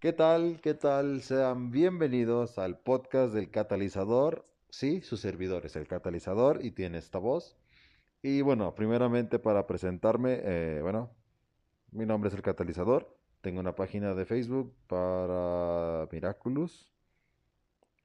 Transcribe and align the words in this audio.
¿Qué 0.00 0.12
tal? 0.12 0.60
¿Qué 0.62 0.74
tal? 0.74 1.22
Sean 1.22 1.72
bienvenidos 1.72 2.56
al 2.58 2.78
podcast 2.78 3.34
del 3.34 3.50
catalizador. 3.50 4.46
Sí, 4.70 5.00
su 5.00 5.16
servidor 5.16 5.66
es 5.66 5.74
el 5.74 5.88
catalizador 5.88 6.64
y 6.64 6.70
tiene 6.70 6.98
esta 6.98 7.18
voz. 7.18 7.56
Y 8.22 8.42
bueno, 8.42 8.76
primeramente 8.76 9.40
para 9.40 9.66
presentarme, 9.66 10.38
eh, 10.44 10.78
bueno, 10.82 11.10
mi 11.90 12.06
nombre 12.06 12.28
es 12.28 12.34
el 12.36 12.42
catalizador. 12.42 13.12
Tengo 13.40 13.58
una 13.58 13.74
página 13.74 14.14
de 14.14 14.24
Facebook 14.24 14.72
para 14.86 16.06
Miraculous. 16.12 16.92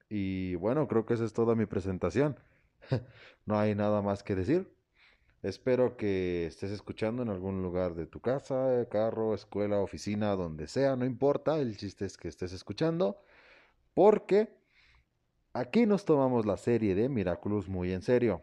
Y 0.08 0.56
bueno, 0.56 0.88
creo 0.88 1.06
que 1.06 1.14
esa 1.14 1.24
es 1.24 1.32
toda 1.32 1.54
mi 1.54 1.66
presentación. 1.66 2.36
no 3.46 3.56
hay 3.56 3.76
nada 3.76 4.02
más 4.02 4.24
que 4.24 4.34
decir. 4.34 4.68
Espero 5.44 5.98
que 5.98 6.46
estés 6.46 6.70
escuchando 6.70 7.22
en 7.22 7.28
algún 7.28 7.62
lugar 7.62 7.94
de 7.94 8.06
tu 8.06 8.18
casa, 8.20 8.88
carro, 8.90 9.34
escuela, 9.34 9.78
oficina, 9.80 10.34
donde 10.36 10.66
sea, 10.66 10.96
no 10.96 11.04
importa, 11.04 11.58
el 11.60 11.76
chiste 11.76 12.06
es 12.06 12.16
que 12.16 12.28
estés 12.28 12.54
escuchando, 12.54 13.18
porque 13.94 14.48
aquí 15.52 15.84
nos 15.84 16.06
tomamos 16.06 16.46
la 16.46 16.56
serie 16.56 16.94
de 16.94 17.10
Miraculous 17.10 17.68
muy 17.68 17.92
en 17.92 18.00
serio. 18.00 18.42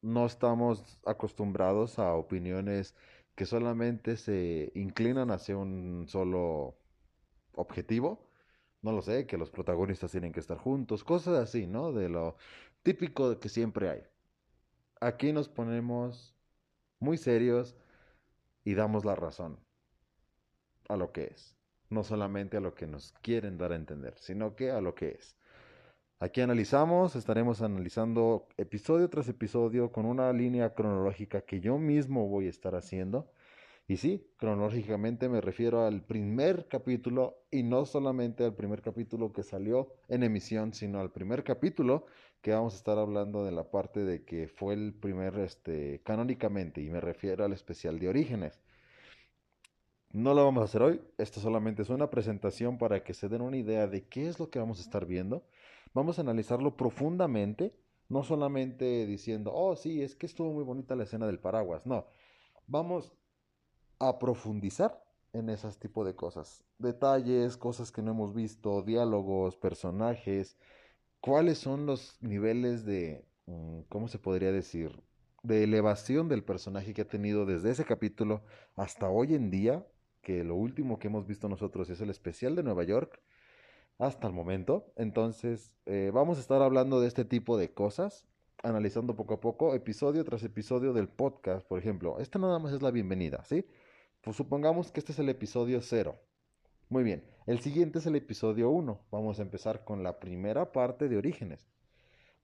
No 0.00 0.26
estamos 0.26 1.00
acostumbrados 1.04 1.98
a 1.98 2.14
opiniones 2.14 2.94
que 3.34 3.44
solamente 3.46 4.16
se 4.16 4.70
inclinan 4.76 5.32
hacia 5.32 5.56
un 5.56 6.06
solo 6.08 6.76
objetivo. 7.54 8.30
No 8.82 8.92
lo 8.92 9.02
sé, 9.02 9.26
que 9.26 9.36
los 9.38 9.50
protagonistas 9.50 10.12
tienen 10.12 10.32
que 10.32 10.40
estar 10.40 10.58
juntos, 10.58 11.02
cosas 11.04 11.38
así, 11.38 11.66
¿no? 11.66 11.92
De 11.92 12.08
lo 12.08 12.36
típico 12.84 13.40
que 13.40 13.48
siempre 13.48 13.90
hay 13.90 14.02
aquí 15.00 15.32
nos 15.32 15.48
ponemos 15.48 16.34
muy 17.00 17.16
serios 17.16 17.76
y 18.64 18.74
damos 18.74 19.04
la 19.04 19.14
razón 19.14 19.58
a 20.88 20.96
lo 20.96 21.12
que 21.12 21.24
es. 21.24 21.56
No 21.90 22.04
solamente 22.04 22.56
a 22.56 22.60
lo 22.60 22.74
que 22.74 22.86
nos 22.86 23.12
quieren 23.22 23.56
dar 23.56 23.72
a 23.72 23.76
entender, 23.76 24.14
sino 24.18 24.54
que 24.56 24.70
a 24.70 24.80
lo 24.80 24.94
que 24.94 25.10
es. 25.12 25.36
Aquí 26.20 26.40
analizamos, 26.40 27.14
estaremos 27.16 27.62
analizando 27.62 28.48
episodio 28.56 29.08
tras 29.08 29.28
episodio 29.28 29.92
con 29.92 30.04
una 30.04 30.32
línea 30.32 30.74
cronológica 30.74 31.42
que 31.42 31.60
yo 31.60 31.78
mismo 31.78 32.28
voy 32.28 32.46
a 32.46 32.50
estar 32.50 32.74
haciendo. 32.74 33.30
Y 33.90 33.96
sí, 33.96 34.30
cronológicamente 34.36 35.30
me 35.30 35.40
refiero 35.40 35.86
al 35.86 36.02
primer 36.02 36.68
capítulo 36.68 37.38
y 37.50 37.62
no 37.62 37.86
solamente 37.86 38.44
al 38.44 38.54
primer 38.54 38.82
capítulo 38.82 39.32
que 39.32 39.42
salió 39.42 39.94
en 40.08 40.22
emisión, 40.22 40.74
sino 40.74 41.00
al 41.00 41.10
primer 41.10 41.42
capítulo 41.42 42.04
que 42.42 42.52
vamos 42.52 42.74
a 42.74 42.76
estar 42.76 42.98
hablando 42.98 43.46
de 43.46 43.52
la 43.52 43.70
parte 43.70 44.04
de 44.04 44.26
que 44.26 44.46
fue 44.46 44.74
el 44.74 44.92
primer, 44.92 45.38
este, 45.38 46.02
canónicamente, 46.04 46.82
y 46.82 46.90
me 46.90 47.00
refiero 47.00 47.46
al 47.46 47.54
especial 47.54 47.98
de 47.98 48.10
Orígenes. 48.10 48.60
No 50.12 50.34
lo 50.34 50.44
vamos 50.44 50.60
a 50.60 50.64
hacer 50.64 50.82
hoy, 50.82 51.00
esto 51.16 51.40
solamente 51.40 51.80
es 51.80 51.88
una 51.88 52.10
presentación 52.10 52.76
para 52.76 53.02
que 53.02 53.14
se 53.14 53.30
den 53.30 53.40
una 53.40 53.56
idea 53.56 53.86
de 53.86 54.06
qué 54.06 54.28
es 54.28 54.38
lo 54.38 54.50
que 54.50 54.58
vamos 54.58 54.80
a 54.80 54.82
estar 54.82 55.06
viendo. 55.06 55.46
Vamos 55.94 56.18
a 56.18 56.22
analizarlo 56.22 56.76
profundamente, 56.76 57.74
no 58.10 58.22
solamente 58.22 59.06
diciendo, 59.06 59.50
oh 59.54 59.76
sí, 59.76 60.02
es 60.02 60.14
que 60.14 60.26
estuvo 60.26 60.52
muy 60.52 60.64
bonita 60.64 60.94
la 60.94 61.04
escena 61.04 61.26
del 61.26 61.38
paraguas, 61.38 61.86
no, 61.86 62.04
vamos 62.66 63.14
a 63.98 64.18
profundizar 64.18 65.02
en 65.32 65.50
esas 65.50 65.78
tipo 65.78 66.04
de 66.04 66.14
cosas, 66.14 66.64
detalles, 66.78 67.56
cosas 67.56 67.92
que 67.92 68.02
no 68.02 68.12
hemos 68.12 68.34
visto, 68.34 68.82
diálogos, 68.82 69.56
personajes, 69.56 70.56
cuáles 71.20 71.58
son 71.58 71.86
los 71.86 72.16
niveles 72.20 72.84
de, 72.84 73.24
mm, 73.46 73.80
¿cómo 73.88 74.08
se 74.08 74.18
podría 74.18 74.52
decir? 74.52 75.02
De 75.42 75.64
elevación 75.64 76.28
del 76.28 76.44
personaje 76.44 76.94
que 76.94 77.02
ha 77.02 77.08
tenido 77.08 77.46
desde 77.46 77.70
ese 77.70 77.84
capítulo 77.84 78.42
hasta 78.76 79.08
hoy 79.08 79.34
en 79.34 79.50
día, 79.50 79.86
que 80.22 80.44
lo 80.44 80.56
último 80.56 80.98
que 80.98 81.08
hemos 81.08 81.26
visto 81.26 81.48
nosotros 81.48 81.90
es 81.90 82.00
el 82.00 82.10
especial 82.10 82.56
de 82.56 82.62
Nueva 82.62 82.84
York, 82.84 83.20
hasta 83.98 84.26
el 84.28 84.32
momento. 84.32 84.92
Entonces, 84.96 85.72
eh, 85.86 86.10
vamos 86.14 86.38
a 86.38 86.40
estar 86.40 86.62
hablando 86.62 87.00
de 87.00 87.08
este 87.08 87.24
tipo 87.24 87.58
de 87.58 87.72
cosas, 87.72 88.26
analizando 88.62 89.16
poco 89.16 89.34
a 89.34 89.40
poco, 89.40 89.74
episodio 89.74 90.24
tras 90.24 90.42
episodio 90.42 90.92
del 90.92 91.08
podcast, 91.08 91.66
por 91.66 91.78
ejemplo. 91.78 92.18
Esta 92.20 92.38
nada 92.38 92.58
más 92.58 92.72
es 92.72 92.82
la 92.82 92.90
bienvenida, 92.90 93.44
¿sí? 93.44 93.66
Pues 94.22 94.36
supongamos 94.36 94.90
que 94.90 95.00
este 95.00 95.12
es 95.12 95.18
el 95.18 95.28
episodio 95.28 95.80
cero. 95.80 96.18
Muy 96.88 97.04
bien, 97.04 97.24
el 97.46 97.60
siguiente 97.60 97.98
es 97.98 98.06
el 98.06 98.16
episodio 98.16 98.70
1. 98.70 99.00
Vamos 99.10 99.38
a 99.38 99.42
empezar 99.42 99.84
con 99.84 100.02
la 100.02 100.18
primera 100.18 100.72
parte 100.72 101.08
de 101.08 101.16
Orígenes. 101.16 101.68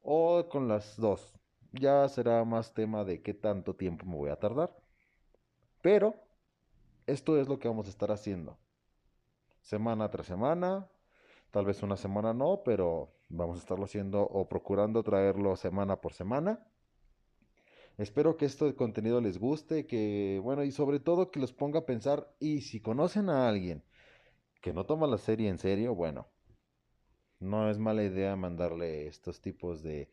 O 0.02 0.48
con 0.48 0.68
las 0.68 0.96
dos. 0.96 1.34
Ya 1.72 2.08
será 2.08 2.44
más 2.44 2.74
tema 2.74 3.04
de 3.04 3.22
qué 3.22 3.34
tanto 3.34 3.74
tiempo 3.74 4.06
me 4.06 4.16
voy 4.16 4.30
a 4.30 4.38
tardar. 4.38 4.76
Pero 5.82 6.14
esto 7.06 7.38
es 7.38 7.48
lo 7.48 7.58
que 7.58 7.68
vamos 7.68 7.86
a 7.86 7.90
estar 7.90 8.12
haciendo. 8.12 8.56
Semana 9.62 10.10
tras 10.10 10.26
semana. 10.26 10.88
Tal 11.50 11.64
vez 11.64 11.82
una 11.82 11.96
semana 11.96 12.32
no, 12.32 12.62
pero 12.64 13.14
vamos 13.28 13.56
a 13.56 13.60
estarlo 13.60 13.84
haciendo 13.84 14.22
o 14.22 14.48
procurando 14.48 15.02
traerlo 15.02 15.56
semana 15.56 16.00
por 16.00 16.12
semana. 16.12 16.66
Espero 17.98 18.36
que 18.36 18.46
este 18.46 18.74
contenido 18.74 19.20
les 19.20 19.38
guste, 19.38 19.86
que 19.86 20.40
bueno, 20.42 20.64
y 20.64 20.72
sobre 20.72 20.98
todo 21.00 21.30
que 21.30 21.40
los 21.40 21.52
ponga 21.52 21.80
a 21.80 21.86
pensar 21.86 22.34
y 22.40 22.62
si 22.62 22.80
conocen 22.80 23.28
a 23.30 23.48
alguien 23.48 23.84
que 24.60 24.72
no 24.72 24.86
toma 24.86 25.06
la 25.06 25.18
serie 25.18 25.48
en 25.48 25.58
serio, 25.58 25.94
bueno, 25.94 26.28
no 27.40 27.70
es 27.70 27.78
mala 27.78 28.02
idea 28.02 28.34
mandarle 28.36 29.06
estos 29.06 29.40
tipos 29.40 29.82
de 29.82 30.10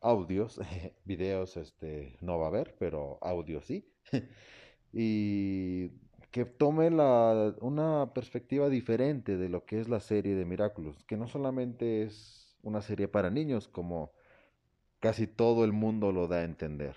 audios, 0.00 0.60
videos 1.04 1.56
este 1.56 2.16
no 2.20 2.38
va 2.38 2.46
a 2.46 2.48
haber, 2.48 2.76
pero 2.78 3.18
audio 3.22 3.62
sí. 3.62 3.90
y 4.92 5.90
que 6.30 6.44
tome 6.44 6.90
la, 6.90 7.54
una 7.60 8.12
perspectiva 8.14 8.68
diferente 8.68 9.36
de 9.36 9.48
lo 9.48 9.64
que 9.64 9.80
es 9.80 9.88
la 9.88 10.00
serie 10.00 10.34
de 10.34 10.44
Miraculous, 10.44 11.04
que 11.04 11.16
no 11.16 11.26
solamente 11.28 12.02
es 12.02 12.56
una 12.62 12.82
serie 12.82 13.08
para 13.08 13.30
niños 13.30 13.68
como 13.68 14.12
casi 15.00 15.26
todo 15.26 15.64
el 15.64 15.72
mundo 15.72 16.12
lo 16.12 16.28
da 16.28 16.38
a 16.38 16.44
entender. 16.44 16.96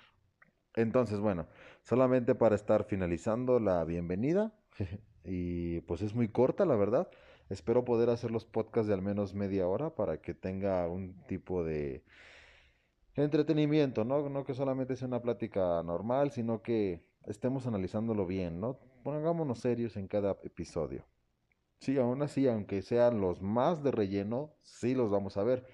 Entonces, 0.74 1.20
bueno, 1.20 1.46
solamente 1.82 2.34
para 2.34 2.54
estar 2.54 2.84
finalizando 2.84 3.60
la 3.60 3.84
bienvenida, 3.84 4.52
y 5.24 5.80
pues 5.82 6.02
es 6.02 6.14
muy 6.14 6.28
corta, 6.28 6.64
la 6.64 6.76
verdad. 6.76 7.08
Espero 7.50 7.84
poder 7.84 8.08
hacer 8.08 8.30
los 8.30 8.44
podcasts 8.44 8.88
de 8.88 8.94
al 8.94 9.02
menos 9.02 9.34
media 9.34 9.66
hora 9.66 9.94
para 9.94 10.22
que 10.22 10.32
tenga 10.32 10.88
un 10.88 11.14
tipo 11.26 11.64
de 11.64 12.02
entretenimiento, 13.14 14.04
¿no? 14.04 14.28
No 14.30 14.44
que 14.44 14.54
solamente 14.54 14.96
sea 14.96 15.08
una 15.08 15.20
plática 15.20 15.82
normal, 15.82 16.30
sino 16.30 16.62
que 16.62 17.04
estemos 17.26 17.66
analizándolo 17.66 18.26
bien, 18.26 18.60
¿no? 18.60 18.78
Pongámonos 19.02 19.58
serios 19.58 19.96
en 19.96 20.08
cada 20.08 20.38
episodio. 20.44 21.04
Sí, 21.80 21.98
aún 21.98 22.22
así, 22.22 22.46
aunque 22.48 22.80
sean 22.80 23.20
los 23.20 23.42
más 23.42 23.82
de 23.82 23.90
relleno, 23.90 24.54
sí 24.62 24.94
los 24.94 25.10
vamos 25.10 25.36
a 25.36 25.42
ver. 25.42 25.66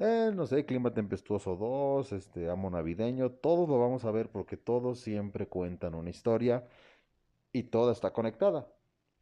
Eh, 0.00 0.32
no 0.34 0.46
sé, 0.46 0.64
Clima 0.64 0.94
Tempestuoso 0.94 1.56
2, 1.56 2.12
este, 2.12 2.48
Amo 2.48 2.70
Navideño, 2.70 3.32
todos 3.32 3.68
lo 3.68 3.78
vamos 3.78 4.06
a 4.06 4.10
ver 4.10 4.30
porque 4.30 4.56
todos 4.56 4.98
siempre 4.98 5.46
cuentan 5.46 5.94
una 5.94 6.08
historia 6.08 6.66
y 7.52 7.64
toda 7.64 7.92
está 7.92 8.10
conectada. 8.12 8.66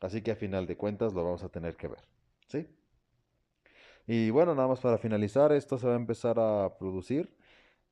Así 0.01 0.23
que 0.23 0.31
a 0.33 0.37
final 0.37 0.67
de 0.69 0.77
cuentas 0.77 1.15
lo 1.15 1.25
vamos 1.25 1.43
a 1.43 1.49
tener 1.49 1.77
que 1.77 1.89
ver. 1.89 2.05
¿Sí? 2.47 2.69
Y 4.07 4.31
bueno, 4.31 4.55
nada 4.55 4.69
más 4.69 4.81
para 4.81 4.99
finalizar, 4.99 5.53
esto 5.53 5.79
se 5.79 5.87
va 5.89 5.95
a 5.95 5.97
empezar 5.97 6.39
a 6.39 6.79
producir 6.79 7.35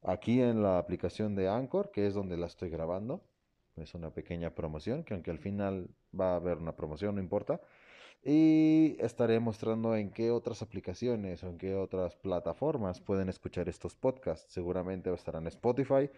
aquí 0.03 0.41
en 0.41 0.63
la 0.63 0.79
aplicación 0.79 1.35
de 1.35 1.49
Anchor, 1.49 1.91
que 1.91 2.07
es 2.07 2.15
donde 2.15 2.37
la 2.37 2.47
estoy 2.47 2.71
grabando. 2.71 3.25
Es 3.77 3.95
una 3.95 4.11
pequeña 4.11 4.55
promoción, 4.55 5.03
que 5.05 5.15
aunque 5.15 5.33
al 5.33 5.41
final 5.41 5.91
va 6.19 6.35
a 6.35 6.37
haber 6.37 6.59
una 6.59 6.77
promoción, 6.77 7.17
no 7.17 7.21
importa. 7.21 7.61
Y 8.23 8.97
estaré 8.99 9.39
mostrando 9.39 9.95
en 9.95 10.11
qué 10.11 10.31
otras 10.31 10.63
aplicaciones 10.63 11.45
o 11.45 11.49
en 11.49 11.59
qué 11.59 11.75
otras 11.75 12.17
plataformas 12.17 13.01
pueden 13.01 13.29
escuchar 13.29 13.69
estos 13.69 13.95
podcasts. 13.95 14.53
Seguramente 14.53 15.13
estarán 15.15 15.45
en 15.45 15.49
Spotify 15.49 16.11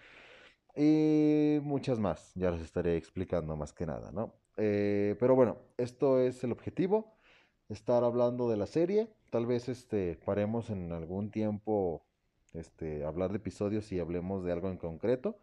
y 0.74 1.58
muchas 1.62 1.98
más. 1.98 2.32
Ya 2.34 2.50
les 2.50 2.62
estaré 2.62 2.96
explicando 2.96 3.56
más 3.56 3.72
que 3.72 3.84
nada, 3.84 4.10
¿no? 4.12 4.32
Eh, 4.56 5.16
pero 5.20 5.34
bueno, 5.34 5.58
esto 5.76 6.20
es 6.20 6.42
el 6.44 6.52
objetivo, 6.52 7.16
estar 7.68 8.04
hablando 8.04 8.48
de 8.48 8.56
la 8.56 8.66
serie. 8.66 9.08
Tal 9.30 9.46
vez 9.46 9.68
este, 9.68 10.16
paremos 10.24 10.70
en 10.70 10.92
algún 10.92 11.30
tiempo 11.30 12.06
este, 12.54 13.04
hablar 13.04 13.30
de 13.30 13.36
episodios 13.36 13.92
y 13.92 14.00
hablemos 14.00 14.44
de 14.44 14.52
algo 14.52 14.68
en 14.68 14.78
concreto. 14.78 15.38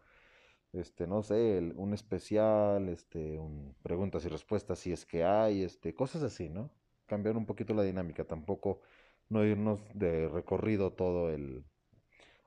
Este, 0.72 1.06
no 1.06 1.22
sé, 1.22 1.72
un 1.76 1.94
especial, 1.94 2.88
este, 2.88 3.38
un 3.38 3.74
preguntas 3.82 4.24
y 4.24 4.28
respuestas 4.28 4.78
si 4.78 4.92
es 4.92 5.06
que 5.06 5.24
hay, 5.24 5.62
este, 5.62 5.94
cosas 5.94 6.22
así, 6.22 6.48
¿no? 6.48 6.70
Cambiar 7.06 7.36
un 7.36 7.46
poquito 7.46 7.74
la 7.74 7.82
dinámica, 7.82 8.24
tampoco 8.24 8.80
no 9.28 9.44
irnos 9.44 9.80
de 9.94 10.28
recorrido 10.28 10.92
todo 10.92 11.30
el 11.30 11.64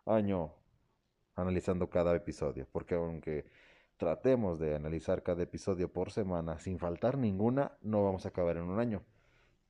año 0.05 0.53
analizando 1.35 1.89
cada 1.89 2.15
episodio, 2.15 2.67
porque 2.71 2.95
aunque 2.95 3.45
tratemos 3.97 4.59
de 4.59 4.75
analizar 4.75 5.23
cada 5.23 5.43
episodio 5.43 5.91
por 5.91 6.11
semana 6.11 6.57
sin 6.59 6.79
faltar 6.79 7.17
ninguna, 7.17 7.73
no 7.81 8.03
vamos 8.03 8.25
a 8.25 8.29
acabar 8.29 8.57
en 8.57 8.63
un 8.63 8.79
año. 8.79 9.03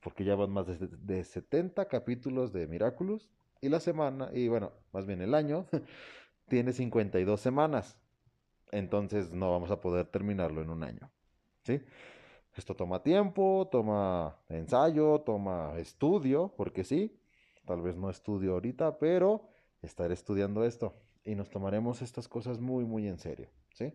Porque 0.00 0.24
ya 0.24 0.34
van 0.34 0.50
más 0.50 0.66
de, 0.68 1.24
70 1.24 1.86
capítulos 1.86 2.52
de 2.52 2.66
Miraculous 2.66 3.28
y 3.60 3.68
la 3.68 3.80
semana, 3.80 4.30
y 4.32 4.48
bueno, 4.48 4.72
más 4.92 5.04
bien 5.04 5.20
el 5.20 5.34
año, 5.34 5.66
tiene 6.48 6.72
52 6.72 7.40
semanas. 7.40 7.98
Entonces 8.70 9.32
no 9.32 9.50
vamos 9.50 9.70
a 9.70 9.80
poder 9.80 10.06
terminarlo 10.06 10.62
en 10.62 10.70
un 10.70 10.82
año. 10.82 11.10
¿Sí? 11.64 11.80
Esto 12.56 12.74
toma 12.74 13.02
tiempo, 13.02 13.68
toma 13.70 14.36
ensayo, 14.48 15.20
toma 15.20 15.78
estudio, 15.78 16.52
porque 16.56 16.84
sí, 16.84 17.16
tal 17.64 17.80
vez 17.80 17.96
no 17.96 18.10
estudio 18.10 18.54
ahorita, 18.54 18.98
pero 18.98 19.48
estaré 19.82 20.14
estudiando 20.14 20.64
esto 20.64 20.94
y 21.24 21.34
nos 21.34 21.48
tomaremos 21.50 22.02
estas 22.02 22.28
cosas 22.28 22.58
muy, 22.60 22.84
muy 22.84 23.06
en 23.06 23.18
serio, 23.18 23.48
¿sí? 23.72 23.92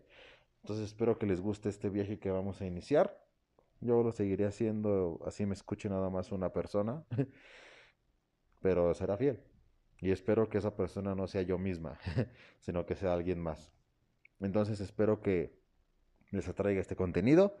Entonces 0.62 0.86
espero 0.86 1.18
que 1.18 1.26
les 1.26 1.40
guste 1.40 1.68
este 1.68 1.90
viaje 1.90 2.18
que 2.18 2.30
vamos 2.30 2.60
a 2.60 2.66
iniciar. 2.66 3.22
Yo 3.80 4.02
lo 4.02 4.10
seguiré 4.10 4.46
haciendo, 4.46 5.20
así 5.26 5.44
me 5.44 5.54
escuche 5.54 5.88
nada 5.88 6.08
más 6.10 6.32
una 6.32 6.52
persona, 6.52 7.04
pero 8.60 8.94
será 8.94 9.16
fiel. 9.16 9.38
Y 10.00 10.10
espero 10.10 10.48
que 10.48 10.58
esa 10.58 10.74
persona 10.74 11.14
no 11.14 11.26
sea 11.26 11.42
yo 11.42 11.58
misma, 11.58 11.98
sino 12.60 12.84
que 12.86 12.96
sea 12.96 13.12
alguien 13.12 13.40
más. 13.40 13.70
Entonces 14.40 14.80
espero 14.80 15.20
que 15.20 15.58
les 16.30 16.48
atraiga 16.48 16.80
este 16.80 16.96
contenido, 16.96 17.56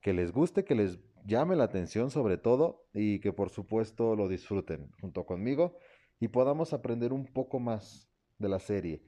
que 0.00 0.12
les 0.12 0.32
guste, 0.32 0.64
que 0.64 0.74
les 0.74 0.98
llame 1.24 1.56
la 1.56 1.64
atención 1.64 2.10
sobre 2.10 2.36
todo 2.36 2.86
y 2.92 3.20
que 3.20 3.32
por 3.32 3.50
supuesto 3.50 4.16
lo 4.16 4.28
disfruten 4.28 4.90
junto 5.00 5.24
conmigo 5.24 5.76
y 6.20 6.28
podamos 6.28 6.72
aprender 6.72 7.12
un 7.12 7.26
poco 7.26 7.60
más 7.60 8.08
de 8.38 8.48
la 8.48 8.58
serie. 8.58 9.02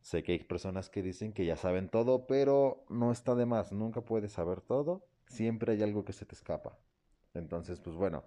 Sé 0.00 0.22
que 0.22 0.32
hay 0.32 0.38
personas 0.40 0.90
que 0.90 1.02
dicen 1.02 1.32
que 1.32 1.46
ya 1.46 1.56
saben 1.56 1.88
todo, 1.88 2.26
pero 2.26 2.84
no 2.90 3.10
está 3.10 3.34
de 3.34 3.46
más, 3.46 3.72
nunca 3.72 4.02
puedes 4.02 4.32
saber 4.32 4.60
todo, 4.60 5.06
siempre 5.26 5.72
hay 5.72 5.82
algo 5.82 6.04
que 6.04 6.12
se 6.12 6.26
te 6.26 6.34
escapa. 6.34 6.78
Entonces, 7.32 7.80
pues 7.80 7.96
bueno, 7.96 8.24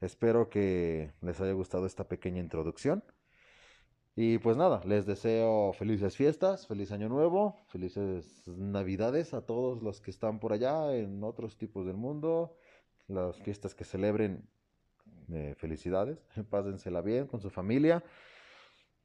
espero 0.00 0.50
que 0.50 1.12
les 1.22 1.40
haya 1.40 1.52
gustado 1.52 1.86
esta 1.86 2.08
pequeña 2.08 2.40
introducción. 2.40 3.04
Y 4.22 4.36
pues 4.36 4.58
nada, 4.58 4.82
les 4.84 5.06
deseo 5.06 5.72
felices 5.72 6.14
fiestas, 6.14 6.66
feliz 6.66 6.92
año 6.92 7.08
nuevo, 7.08 7.56
felices 7.68 8.46
navidades 8.48 9.32
a 9.32 9.46
todos 9.46 9.82
los 9.82 10.02
que 10.02 10.10
están 10.10 10.40
por 10.40 10.52
allá 10.52 10.94
en 10.94 11.24
otros 11.24 11.56
tipos 11.56 11.86
del 11.86 11.96
mundo, 11.96 12.54
las 13.08 13.38
fiestas 13.38 13.74
que 13.74 13.84
celebren, 13.86 14.46
eh, 15.32 15.54
felicidades, 15.56 16.18
pásensela 16.50 17.00
bien 17.00 17.28
con 17.28 17.40
su 17.40 17.48
familia, 17.48 18.04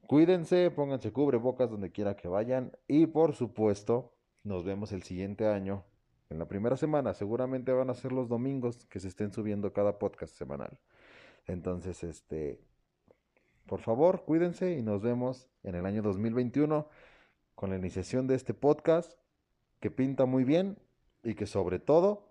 cuídense, 0.05 0.69
pónganse 0.69 1.13
cubrebocas 1.13 1.71
donde 1.71 1.93
quiera 1.93 2.17
que 2.17 2.27
vayan 2.27 2.73
y 2.85 3.05
por 3.05 3.35
supuesto 3.35 4.11
nos 4.43 4.65
vemos 4.65 4.91
el 4.91 5.03
siguiente 5.03 5.47
año. 5.47 5.85
En 6.29 6.39
la 6.39 6.49
primera 6.49 6.75
semana 6.75 7.13
seguramente 7.13 7.71
van 7.71 7.89
a 7.89 7.93
ser 7.93 8.11
los 8.11 8.27
domingos 8.27 8.85
que 8.87 8.99
se 8.99 9.07
estén 9.07 9.31
subiendo 9.31 9.71
cada 9.71 9.97
podcast 9.97 10.35
semanal. 10.35 10.77
Entonces, 11.47 12.03
este, 12.03 12.59
por 13.65 13.81
favor, 13.81 14.23
cuídense 14.25 14.73
y 14.73 14.81
nos 14.81 15.01
vemos 15.01 15.49
en 15.63 15.75
el 15.75 15.85
año 15.85 16.01
2021 16.01 16.87
con 17.55 17.69
la 17.69 17.77
iniciación 17.77 18.27
de 18.27 18.35
este 18.35 18.53
podcast 18.53 19.17
que 19.79 19.89
pinta 19.89 20.25
muy 20.25 20.43
bien 20.43 20.77
y 21.23 21.35
que 21.35 21.47
sobre 21.47 21.79
todo, 21.79 22.27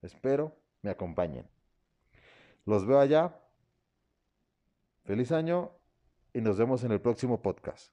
espero, 0.00 0.56
me 0.82 0.90
acompañen. 0.90 1.46
Los 2.64 2.86
veo 2.86 3.00
allá. 3.00 3.38
Feliz 5.04 5.32
año 5.32 5.72
y 6.32 6.40
nos 6.40 6.56
vemos 6.56 6.84
en 6.84 6.92
el 6.92 7.00
próximo 7.00 7.42
podcast. 7.42 7.92